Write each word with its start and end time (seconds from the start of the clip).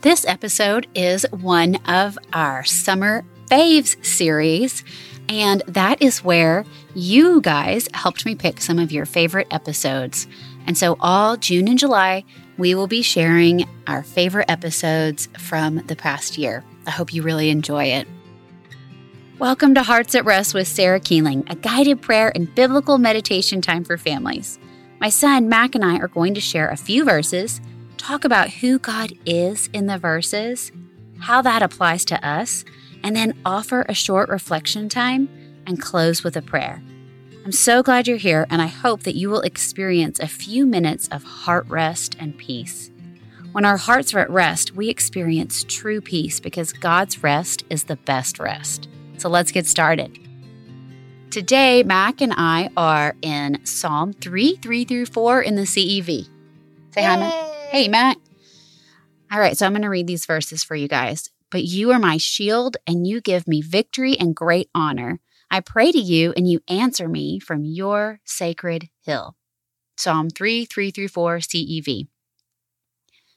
This 0.00 0.24
episode 0.28 0.86
is 0.94 1.26
one 1.32 1.74
of 1.86 2.16
our 2.32 2.62
Summer 2.62 3.24
Faves 3.46 4.04
series, 4.06 4.84
and 5.28 5.60
that 5.66 6.00
is 6.00 6.22
where 6.22 6.64
you 6.94 7.40
guys 7.40 7.88
helped 7.94 8.24
me 8.24 8.36
pick 8.36 8.60
some 8.60 8.78
of 8.78 8.92
your 8.92 9.06
favorite 9.06 9.48
episodes. 9.50 10.28
And 10.68 10.78
so, 10.78 10.96
all 11.00 11.36
June 11.36 11.66
and 11.66 11.80
July, 11.80 12.24
we 12.58 12.76
will 12.76 12.86
be 12.86 13.02
sharing 13.02 13.68
our 13.88 14.04
favorite 14.04 14.48
episodes 14.48 15.28
from 15.36 15.84
the 15.88 15.96
past 15.96 16.38
year. 16.38 16.62
I 16.86 16.92
hope 16.92 17.12
you 17.12 17.22
really 17.22 17.50
enjoy 17.50 17.86
it. 17.86 18.06
Welcome 19.40 19.74
to 19.74 19.82
Hearts 19.82 20.14
at 20.14 20.24
Rest 20.24 20.54
with 20.54 20.68
Sarah 20.68 21.00
Keeling, 21.00 21.42
a 21.48 21.56
guided 21.56 22.02
prayer 22.02 22.30
and 22.36 22.54
biblical 22.54 22.98
meditation 22.98 23.60
time 23.60 23.82
for 23.82 23.98
families. 23.98 24.60
My 25.00 25.08
son, 25.08 25.48
Mac, 25.48 25.74
and 25.74 25.84
I 25.84 25.98
are 25.98 26.06
going 26.06 26.34
to 26.34 26.40
share 26.40 26.68
a 26.68 26.76
few 26.76 27.04
verses, 27.04 27.60
talk 27.98 28.24
about 28.24 28.50
who 28.50 28.78
God 28.78 29.12
is 29.26 29.68
in 29.72 29.86
the 29.86 29.98
verses, 29.98 30.72
how 31.20 31.42
that 31.42 31.62
applies 31.62 32.04
to 32.06 32.26
us, 32.26 32.64
and 33.02 33.14
then 33.14 33.38
offer 33.44 33.84
a 33.88 33.94
short 33.94 34.28
reflection 34.28 34.88
time 34.88 35.28
and 35.66 35.80
close 35.80 36.24
with 36.24 36.36
a 36.36 36.42
prayer. 36.42 36.82
I'm 37.44 37.52
so 37.52 37.82
glad 37.82 38.06
you're 38.06 38.16
here, 38.16 38.46
and 38.50 38.60
I 38.60 38.66
hope 38.66 39.02
that 39.02 39.14
you 39.14 39.30
will 39.30 39.40
experience 39.40 40.18
a 40.18 40.28
few 40.28 40.66
minutes 40.66 41.08
of 41.08 41.22
heart 41.24 41.66
rest 41.68 42.16
and 42.18 42.36
peace. 42.36 42.90
When 43.52 43.64
our 43.64 43.78
hearts 43.78 44.14
are 44.14 44.18
at 44.18 44.30
rest, 44.30 44.74
we 44.76 44.88
experience 44.88 45.64
true 45.64 46.00
peace 46.00 46.40
because 46.40 46.72
God's 46.72 47.22
rest 47.22 47.64
is 47.70 47.84
the 47.84 47.96
best 47.96 48.38
rest. 48.38 48.88
So 49.16 49.28
let's 49.28 49.50
get 49.50 49.66
started. 49.66 50.18
Today, 51.30 51.82
Mac 51.82 52.20
and 52.20 52.34
I 52.36 52.70
are 52.76 53.16
in 53.22 53.64
Psalm 53.64 54.12
3 54.12 54.56
3 54.56 54.84
through 54.84 55.06
4 55.06 55.42
in 55.42 55.54
the 55.56 55.62
CEV. 55.62 56.28
Say 56.90 57.02
hi, 57.02 57.16
Mac. 57.16 57.47
Hey, 57.68 57.88
Matt. 57.88 58.16
All 59.30 59.38
right, 59.38 59.56
so 59.56 59.66
I'm 59.66 59.72
going 59.72 59.82
to 59.82 59.88
read 59.88 60.06
these 60.06 60.26
verses 60.26 60.64
for 60.64 60.74
you 60.74 60.88
guys. 60.88 61.30
But 61.50 61.64
you 61.64 61.90
are 61.92 61.98
my 61.98 62.16
shield, 62.16 62.76
and 62.86 63.06
you 63.06 63.20
give 63.20 63.46
me 63.46 63.62
victory 63.62 64.18
and 64.18 64.34
great 64.34 64.68
honor. 64.74 65.20
I 65.50 65.60
pray 65.60 65.92
to 65.92 65.98
you, 65.98 66.32
and 66.36 66.50
you 66.50 66.60
answer 66.68 67.08
me 67.08 67.38
from 67.38 67.64
your 67.64 68.20
sacred 68.24 68.88
hill. 69.02 69.36
Psalm 69.96 70.30
3 70.30 70.64
3 70.64 70.90
through 70.90 71.08
4 71.08 71.38
CEV. 71.38 72.08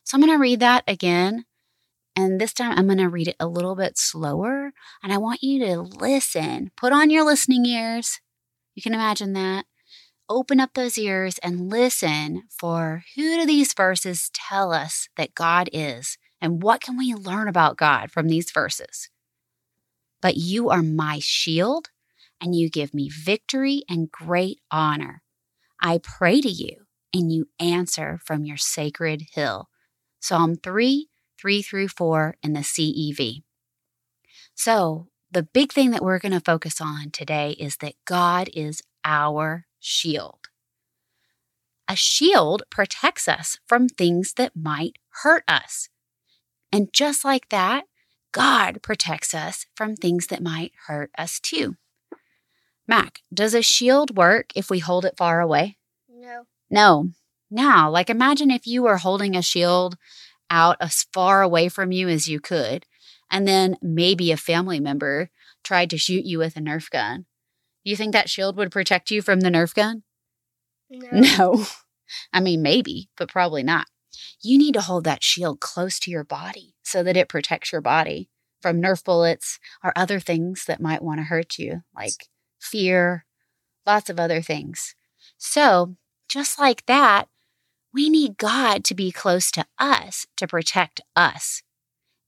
So 0.03 0.15
I'm 0.15 0.21
going 0.21 0.33
to 0.33 0.41
read 0.41 0.59
that 0.59 0.83
again 0.88 1.45
and 2.16 2.39
this 2.39 2.53
time 2.53 2.77
I'm 2.77 2.88
going 2.88 2.97
to 2.97 3.09
read 3.09 3.29
it 3.29 3.35
a 3.39 3.47
little 3.47 3.75
bit 3.75 3.97
slower. 3.97 4.73
And 5.01 5.13
I 5.13 5.17
want 5.17 5.43
you 5.43 5.66
to 5.66 5.81
listen. 5.81 6.71
Put 6.75 6.93
on 6.93 7.09
your 7.09 7.25
listening 7.25 7.66
ears. 7.66 8.19
You 8.75 8.81
can 8.81 8.93
imagine 8.93 9.33
that. 9.33 9.66
Open 10.31 10.61
up 10.61 10.75
those 10.75 10.97
ears 10.97 11.39
and 11.39 11.69
listen 11.69 12.43
for 12.49 13.03
who 13.17 13.35
do 13.35 13.45
these 13.45 13.73
verses 13.73 14.31
tell 14.33 14.71
us 14.71 15.09
that 15.17 15.35
God 15.35 15.69
is? 15.73 16.17
And 16.39 16.63
what 16.63 16.79
can 16.79 16.97
we 16.97 17.13
learn 17.13 17.49
about 17.49 17.75
God 17.75 18.11
from 18.11 18.29
these 18.29 18.49
verses? 18.49 19.09
But 20.21 20.38
you 20.38 20.69
are 20.69 20.81
my 20.81 21.19
shield, 21.21 21.89
and 22.39 22.55
you 22.55 22.69
give 22.69 22.93
me 22.93 23.09
victory 23.09 23.83
and 23.89 24.09
great 24.09 24.61
honor. 24.71 25.21
I 25.81 25.99
pray 26.01 26.39
to 26.39 26.49
you, 26.49 26.85
and 27.13 27.29
you 27.29 27.49
answer 27.59 28.17
from 28.23 28.45
your 28.45 28.55
sacred 28.55 29.23
hill. 29.33 29.67
Psalm 30.21 30.55
3 30.55 31.09
3 31.41 31.61
through 31.61 31.89
4 31.89 32.35
in 32.41 32.53
the 32.53 32.61
CEV. 32.61 33.43
So, 34.55 35.09
the 35.29 35.43
big 35.43 35.73
thing 35.73 35.91
that 35.91 36.01
we're 36.01 36.19
going 36.19 36.31
to 36.31 36.39
focus 36.39 36.79
on 36.79 37.11
today 37.11 37.51
is 37.59 37.75
that 37.81 37.95
God 38.05 38.49
is 38.53 38.81
our 39.03 39.66
shield. 39.81 40.47
A 41.89 41.95
shield 41.95 42.63
protects 42.69 43.27
us 43.27 43.59
from 43.67 43.89
things 43.89 44.33
that 44.35 44.55
might 44.55 44.97
hurt 45.23 45.43
us. 45.47 45.89
And 46.71 46.93
just 46.93 47.25
like 47.25 47.49
that, 47.49 47.83
God 48.31 48.81
protects 48.81 49.33
us 49.33 49.65
from 49.75 49.95
things 49.95 50.27
that 50.27 50.41
might 50.41 50.71
hurt 50.88 51.11
us 51.17 51.39
too. 51.39 51.75
Mac, 52.88 53.21
does 53.33 53.53
a 53.53 53.61
shield 53.61 54.16
work 54.16 54.51
if 54.56 54.69
we 54.69 54.79
hold 54.79 55.03
it 55.03 55.17
far 55.17 55.41
away? 55.41 55.78
No. 56.09 56.44
No. 56.69 57.09
Now, 57.50 57.89
like 57.89 58.09
imagine 58.09 58.51
if 58.51 58.66
you 58.66 58.83
were 58.83 58.97
holding 58.97 59.35
a 59.35 59.41
shield 59.41 59.97
out 60.50 60.77
as 60.79 61.06
far 61.13 61.41
away 61.41 61.67
from 61.67 61.91
you 61.91 62.07
as 62.07 62.27
you 62.27 62.39
could. 62.39 62.85
And 63.29 63.47
then 63.47 63.77
maybe 63.81 64.31
a 64.31 64.38
family 64.38 64.79
member 64.79 65.29
tried 65.63 65.89
to 65.89 65.97
shoot 65.97 66.25
you 66.25 66.38
with 66.38 66.56
a 66.56 66.59
Nerf 66.59 66.89
gun. 66.89 67.25
You 67.84 67.96
think 67.96 68.14
that 68.14 68.30
shield 68.30 68.58
would 68.58 68.72
protect 68.72 69.12
you 69.12 69.22
from 69.22 69.42
the 69.42 69.50
Nerf 69.50 69.74
gun? 69.74 70.03
No. 70.90 71.09
No. 71.12 71.66
I 72.34 72.40
mean, 72.40 72.62
maybe, 72.62 73.09
but 73.18 73.30
probably 73.30 73.64
not. 73.64 73.88
You 74.42 74.58
need 74.58 74.74
to 74.74 74.81
hold 74.81 75.03
that 75.06 75.24
shield 75.24 75.59
close 75.59 76.00
to 76.00 76.12
your 76.12 76.24
body 76.24 76.75
so 76.84 77.03
that 77.03 77.18
it 77.18 77.30
protects 77.30 77.72
your 77.72 77.81
body 77.81 78.30
from 78.62 78.81
Nerf 78.81 79.03
bullets 79.03 79.59
or 79.84 79.94
other 79.96 80.19
things 80.19 80.66
that 80.66 80.81
might 80.81 81.02
want 81.02 81.19
to 81.19 81.25
hurt 81.25 81.58
you, 81.58 81.81
like 81.96 82.28
fear, 82.59 83.25
lots 83.86 84.09
of 84.09 84.19
other 84.19 84.42
things. 84.42 84.96
So, 85.38 85.96
just 86.30 86.59
like 86.59 86.86
that, 86.86 87.28
we 87.94 88.09
need 88.09 88.38
God 88.38 88.84
to 88.86 88.96
be 88.96 89.12
close 89.12 89.52
to 89.52 89.66
us 89.80 90.28
to 90.38 90.48
protect 90.48 91.02
us. 91.16 91.63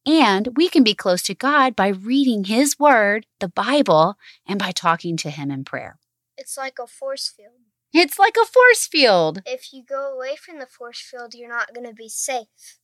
And 0.06 0.50
we 0.58 0.68
can 0.68 0.84
be 0.84 0.94
close 0.94 1.22
to 1.24 1.34
God 1.34 1.76
by 1.76 1.88
reading 1.88 2.46
His 2.46 2.78
Word, 2.78 3.26
the 3.40 3.48
Bible, 3.48 4.18
and 4.46 4.60
by 4.60 4.72
talking 4.72 5.16
to 5.18 5.30
Him 5.30 5.50
in 5.50 5.64
prayer. 5.64 5.98
It's 6.38 6.58
like 6.58 6.78
a 6.80 6.88
force 6.88 7.30
field. 7.30 7.54
It's 7.94 8.18
like 8.18 8.36
a 8.42 8.46
force 8.46 8.88
field. 8.88 9.44
If 9.46 9.72
you 9.72 9.84
go 9.88 10.14
away 10.14 10.36
from 10.36 10.60
the 10.60 10.66
force 10.66 11.00
field, 11.00 11.36
you're 11.36 11.50
not 11.50 11.74
going 11.74 11.88
to 11.88 11.94
be 11.94 12.10
safe. 12.10 12.80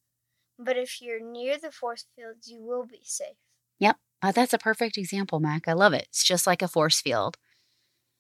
But 0.57 0.78
if 0.78 1.02
you're 1.02 1.19
near 1.19 1.57
the 1.57 1.72
force 1.72 2.06
field, 2.16 2.35
you 2.46 2.62
will 2.62 2.85
be 2.85 3.02
safe. 3.03 3.38
Yep. 3.80 3.97
Uh, 4.22 4.31
that's 4.31 4.53
a 4.53 4.59
perfect 4.59 4.97
example, 4.97 5.40
Mac. 5.40 5.68
I 5.68 5.74
love 5.74 5.94
it. 5.94 6.07
It's 6.09 6.24
just 6.24 6.46
like 6.46 6.62
a 6.62 6.68
force 6.68 7.01
field. 7.01 7.38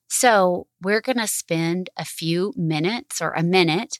So, 0.07 0.65
we're 0.81 1.01
going 1.01 1.19
to 1.19 1.27
spend 1.27 1.91
a 1.95 2.05
few 2.05 2.53
minutes 2.57 3.21
or 3.21 3.31
a 3.31 3.43
minute 3.43 3.99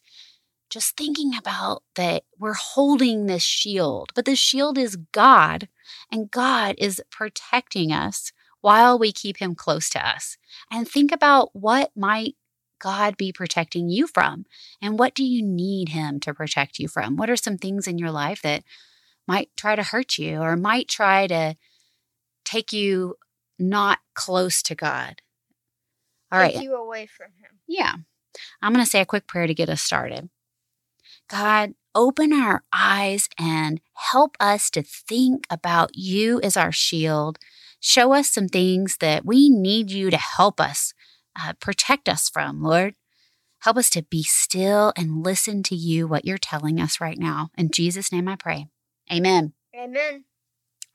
just 0.70 0.96
thinking 0.96 1.32
about 1.38 1.84
that 1.96 2.24
we're 2.38 2.54
holding 2.54 3.26
this 3.26 3.44
shield, 3.44 4.12
but 4.16 4.26
the 4.26 4.36
shield 4.36 4.78
is 4.78 4.98
God, 5.12 5.68
and 6.12 6.32
God 6.32 6.76
is 6.78 7.02
protecting 7.10 7.92
us 7.92 8.32
while 8.62 9.00
we 9.00 9.12
keep 9.12 9.38
him 9.38 9.56
close 9.56 9.90
to 9.90 10.08
us. 10.08 10.38
And 10.72 10.88
think 10.88 11.12
about 11.12 11.56
what 11.56 11.92
might 11.96 12.36
God 12.80 13.18
be 13.18 13.32
protecting 13.32 13.90
you 13.90 14.08
from? 14.08 14.46
And 14.82 14.98
what 14.98 15.14
do 15.14 15.24
you 15.24 15.44
need 15.44 15.90
him 15.90 16.20
to 16.22 16.34
protect 16.34 16.80
you 16.80 16.88
from? 16.88 17.18
What 17.18 17.30
are 17.30 17.36
some 17.36 17.58
things 17.58 17.88
in 17.88 17.98
your 17.98 18.12
life 18.12 18.42
that 18.42 18.64
might 19.28 19.50
try 19.58 19.76
to 19.76 19.84
hurt 19.84 20.18
you 20.18 20.40
or 20.40 20.56
might 20.56 20.88
try 20.88 21.28
to 21.28 21.56
take 22.46 22.74
you 22.74 23.16
not 23.58 24.00
close 24.14 24.62
to 24.64 24.76
God? 24.76 25.22
All 26.32 26.40
right. 26.40 26.54
Take 26.54 26.64
you 26.64 26.76
away 26.76 27.06
from 27.06 27.28
him. 27.40 27.60
Yeah. 27.68 27.94
I'm 28.62 28.74
going 28.74 28.86
to 28.86 28.90
say 28.90 29.02
a 29.02 29.06
quick 29.06 29.28
prayer 29.28 29.48
to 29.48 29.54
get 29.54 29.70
us 29.70 29.82
started. 29.82 30.30
God, 31.30 31.76
open 31.94 32.34
our 32.34 32.64
eyes 32.74 33.30
and 33.38 33.80
help 33.94 34.36
us 34.40 34.70
to 34.72 34.82
think 34.82 35.46
about 35.50 35.92
you 35.94 36.42
as 36.42 36.58
our 36.58 36.72
shield. 36.72 37.38
Show 37.80 38.14
us 38.14 38.30
some 38.30 38.48
things 38.48 38.98
that 39.00 39.26
we 39.26 39.50
need 39.50 39.92
you 39.92 40.10
to 40.10 40.18
help 40.18 40.60
us 40.60 40.94
uh, 41.40 41.54
protect 41.60 42.10
us 42.10 42.30
from, 42.30 42.62
Lord. 42.62 42.96
Help 43.62 43.78
us 43.78 43.90
to 43.92 44.04
be 44.04 44.24
still 44.24 44.94
and 44.98 45.24
listen 45.24 45.64
to 45.64 45.76
you, 45.76 46.08
what 46.08 46.26
you're 46.26 46.38
telling 46.38 46.80
us 46.80 47.00
right 47.00 47.18
now. 47.18 47.50
In 47.58 47.70
Jesus' 47.72 48.12
name 48.12 48.28
I 48.28 48.36
pray. 48.36 48.68
Amen. 49.12 49.54
Amen. 49.76 50.26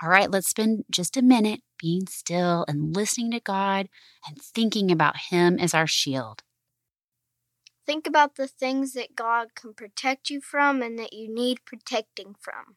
All 0.02 0.08
right, 0.08 0.30
let's 0.30 0.50
spend 0.50 0.84
just 0.90 1.16
a 1.16 1.22
minute 1.22 1.60
being 1.78 2.06
still 2.06 2.64
and 2.66 2.94
listening 2.94 3.30
to 3.30 3.40
God 3.40 3.88
and 4.26 4.40
thinking 4.40 4.90
about 4.90 5.16
Him 5.30 5.58
as 5.58 5.74
our 5.74 5.86
shield. 5.86 6.42
Think 7.86 8.06
about 8.06 8.36
the 8.36 8.48
things 8.48 8.92
that 8.94 9.14
God 9.14 9.54
can 9.54 9.74
protect 9.74 10.30
you 10.30 10.40
from 10.40 10.82
and 10.82 10.98
that 10.98 11.12
you 11.12 11.32
need 11.32 11.64
protecting 11.64 12.34
from. 12.40 12.76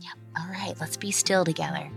Yep. 0.00 0.14
All 0.38 0.50
right, 0.50 0.74
let's 0.80 0.96
be 0.96 1.10
still 1.10 1.44
together. 1.44 1.90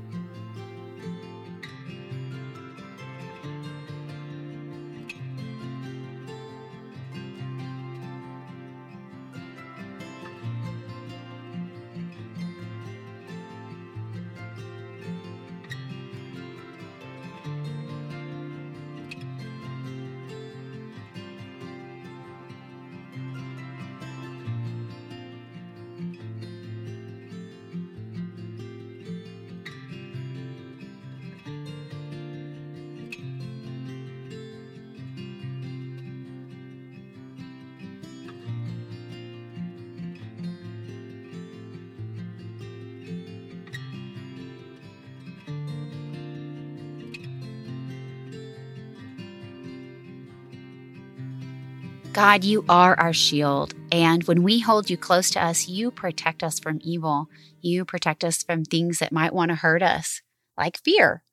God, 52.14 52.44
you 52.44 52.64
are 52.70 52.94
our 53.00 53.12
shield. 53.12 53.74
And 53.92 54.24
when 54.26 54.44
we 54.44 54.60
hold 54.60 54.88
you 54.88 54.98
close 54.98 55.32
to 55.32 55.44
us, 55.44 55.68
you 55.68 55.90
protect 55.90 56.44
us 56.44 56.60
from 56.60 56.80
evil. 56.84 57.28
You 57.60 57.86
protect 57.86 58.24
us 58.24 58.44
from 58.44 58.66
things 58.66 59.00
that 59.00 59.12
might 59.12 59.34
want 59.34 59.50
to 59.50 59.56
hurt 59.56 59.82
us, 59.82 60.22
like 60.56 60.78
fear. 60.78 61.24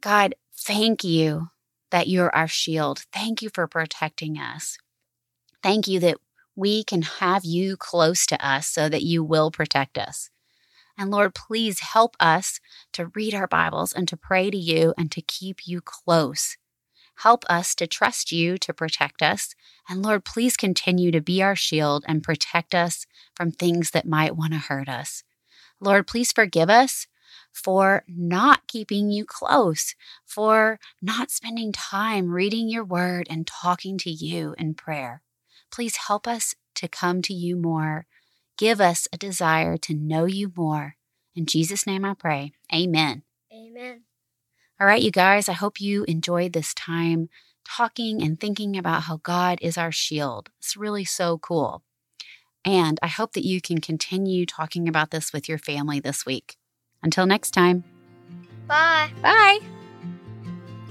God, 0.00 0.36
thank 0.56 1.02
you 1.02 1.48
that 1.90 2.06
you're 2.06 2.32
our 2.36 2.46
shield. 2.46 3.02
Thank 3.12 3.42
you 3.42 3.50
for 3.52 3.66
protecting 3.66 4.36
us. 4.38 4.78
Thank 5.60 5.88
you 5.88 5.98
that 5.98 6.18
we 6.54 6.84
can 6.84 7.02
have 7.02 7.44
you 7.44 7.76
close 7.76 8.26
to 8.26 8.46
us 8.46 8.68
so 8.68 8.88
that 8.88 9.02
you 9.02 9.24
will 9.24 9.50
protect 9.50 9.98
us. 9.98 10.30
And 10.96 11.10
Lord, 11.10 11.34
please 11.34 11.80
help 11.80 12.16
us 12.20 12.60
to 12.92 13.06
read 13.06 13.34
our 13.34 13.48
Bibles 13.48 13.92
and 13.92 14.06
to 14.06 14.16
pray 14.16 14.52
to 14.52 14.56
you 14.56 14.94
and 14.96 15.10
to 15.10 15.20
keep 15.20 15.66
you 15.66 15.80
close. 15.80 16.56
Help 17.16 17.44
us 17.50 17.74
to 17.74 17.86
trust 17.86 18.32
you 18.32 18.56
to 18.56 18.72
protect 18.72 19.20
us. 19.20 19.54
And 19.88 20.02
Lord, 20.02 20.24
please 20.24 20.56
continue 20.56 21.10
to 21.10 21.20
be 21.20 21.42
our 21.42 21.56
shield 21.56 22.04
and 22.06 22.22
protect 22.22 22.74
us 22.74 23.06
from 23.34 23.50
things 23.50 23.90
that 23.90 24.06
might 24.06 24.36
want 24.36 24.52
to 24.52 24.58
hurt 24.58 24.88
us. 24.88 25.22
Lord, 25.80 26.06
please 26.06 26.32
forgive 26.32 26.70
us 26.70 27.06
for 27.52 28.04
not 28.06 28.66
keeping 28.66 29.10
you 29.10 29.24
close, 29.24 29.94
for 30.24 30.78
not 31.02 31.30
spending 31.30 31.72
time 31.72 32.30
reading 32.30 32.68
your 32.68 32.84
word 32.84 33.26
and 33.30 33.46
talking 33.46 33.98
to 33.98 34.10
you 34.10 34.54
in 34.58 34.74
prayer. 34.74 35.22
Please 35.70 35.96
help 35.96 36.28
us 36.28 36.54
to 36.76 36.88
come 36.88 37.22
to 37.22 37.34
you 37.34 37.56
more. 37.56 38.06
Give 38.56 38.80
us 38.80 39.08
a 39.12 39.16
desire 39.16 39.76
to 39.78 39.94
know 39.94 40.26
you 40.26 40.52
more. 40.54 40.96
In 41.34 41.46
Jesus' 41.46 41.86
name 41.86 42.04
I 42.04 42.14
pray. 42.14 42.52
Amen. 42.74 43.22
Amen. 43.52 44.02
All 44.80 44.86
right, 44.86 45.02
you 45.02 45.10
guys, 45.10 45.48
I 45.48 45.52
hope 45.52 45.80
you 45.80 46.04
enjoyed 46.04 46.52
this 46.52 46.72
time 46.74 47.28
talking 47.76 48.22
and 48.22 48.38
thinking 48.38 48.76
about 48.76 49.02
how 49.02 49.20
God 49.22 49.58
is 49.62 49.78
our 49.78 49.92
shield. 49.92 50.50
It's 50.58 50.76
really 50.76 51.04
so 51.04 51.38
cool. 51.38 51.82
And 52.64 52.98
I 53.02 53.06
hope 53.06 53.32
that 53.32 53.46
you 53.46 53.60
can 53.60 53.80
continue 53.80 54.44
talking 54.44 54.88
about 54.88 55.10
this 55.10 55.32
with 55.32 55.48
your 55.48 55.58
family 55.58 56.00
this 56.00 56.26
week. 56.26 56.56
Until 57.02 57.26
next 57.26 57.52
time. 57.52 57.84
Bye. 58.66 59.10
Bye. 59.22 59.60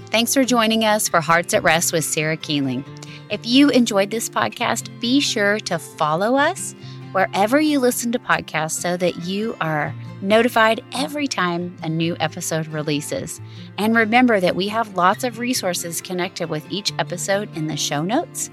Thanks 0.06 0.34
for 0.34 0.42
joining 0.42 0.84
us 0.84 1.08
for 1.08 1.20
Hearts 1.20 1.54
at 1.54 1.62
Rest 1.62 1.92
with 1.92 2.04
Sarah 2.04 2.36
Keeling. 2.36 2.84
If 3.30 3.46
you 3.46 3.70
enjoyed 3.70 4.10
this 4.10 4.28
podcast, 4.28 4.88
be 5.00 5.20
sure 5.20 5.60
to 5.60 5.78
follow 5.78 6.36
us 6.36 6.74
wherever 7.12 7.60
you 7.60 7.78
listen 7.78 8.10
to 8.12 8.18
podcasts 8.18 8.80
so 8.80 8.96
that 8.96 9.24
you 9.24 9.56
are 9.60 9.94
notified 10.22 10.82
every 10.92 11.26
time 11.26 11.76
a 11.82 11.88
new 11.88 12.16
episode 12.20 12.68
releases. 12.68 13.40
And 13.78 13.96
remember 13.96 14.38
that 14.40 14.54
we 14.56 14.68
have 14.68 14.96
lots 14.96 15.24
of 15.24 15.38
resources 15.38 16.00
connected 16.00 16.48
with 16.50 16.70
each 16.70 16.92
episode 16.98 17.54
in 17.56 17.66
the 17.66 17.76
show 17.76 18.02
notes 18.02 18.50